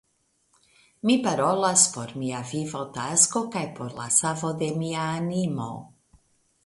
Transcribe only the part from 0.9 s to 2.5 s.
Mi parolas por mia